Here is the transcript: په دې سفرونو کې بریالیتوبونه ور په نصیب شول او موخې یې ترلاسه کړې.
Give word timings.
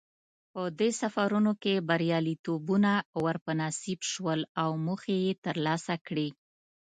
په 0.53 0.61
دې 0.79 0.89
سفرونو 1.01 1.51
کې 1.63 1.85
بریالیتوبونه 1.89 2.91
ور 3.23 3.35
په 3.45 3.51
نصیب 3.61 3.99
شول 4.11 4.39
او 4.61 4.69
موخې 4.85 5.15
یې 5.25 5.33
ترلاسه 5.45 5.95
کړې. 6.07 6.29